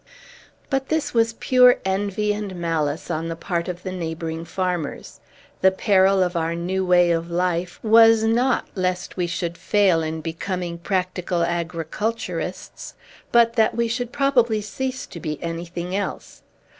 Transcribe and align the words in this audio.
But 0.71 0.89
this 0.89 1.13
was 1.13 1.33
pure 1.33 1.77
envy 1.85 2.33
and 2.33 2.55
malice 2.55 3.11
on 3.11 3.27
the 3.27 3.35
part 3.35 3.67
of 3.67 3.83
the 3.83 3.91
neighboring 3.91 4.45
farmers. 4.45 5.19
The 5.61 5.69
peril 5.69 6.23
of 6.23 6.35
our 6.35 6.55
new 6.55 6.83
way 6.83 7.11
of 7.11 7.29
life 7.29 7.77
was 7.83 8.23
not 8.23 8.67
lest 8.73 9.15
we 9.15 9.27
should 9.27 9.59
fail 9.59 10.01
in 10.01 10.21
becoming 10.21 10.79
practical 10.79 11.43
agriculturists, 11.43 12.95
but 13.31 13.53
that 13.57 13.75
we 13.77 13.87
should 13.87 14.11
probably 14.11 14.59
cease 14.59 15.05
to 15.05 15.19
be 15.19 15.37
anything 15.43 15.95
else. 15.95 16.41